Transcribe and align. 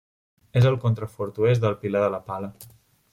És 0.61 0.67
el 0.69 0.77
contrafort 0.85 1.37
oest 1.43 1.63
del 1.67 1.77
Pilar 1.85 2.03
de 2.07 2.11
la 2.17 2.25
Pala. 2.31 2.51